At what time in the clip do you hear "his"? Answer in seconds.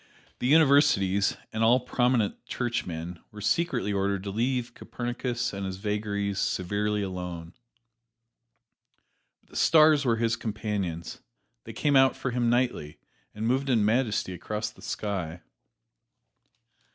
5.63-5.77, 10.15-10.35